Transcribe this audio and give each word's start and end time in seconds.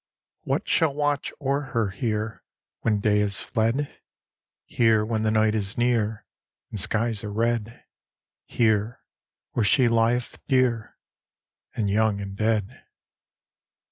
What 0.45 0.67
shall 0.67 0.95
watch 0.95 1.31
o'er 1.39 1.61
her 1.61 1.91
here 1.91 2.41
When 2.79 3.01
day 3.01 3.19
is 3.19 3.39
fled? 3.39 4.01
Here 4.65 5.05
when 5.05 5.21
the 5.21 5.29
night 5.29 5.53
is 5.53 5.77
near 5.77 6.25
And 6.71 6.79
skies 6.79 7.23
are 7.23 7.31
red; 7.31 7.83
Here 8.47 9.01
where 9.51 9.63
she 9.63 9.87
lieth 9.87 10.39
dear 10.47 10.97
And 11.75 11.87
young 11.87 12.19
and 12.19 12.35
dead. 12.35 12.83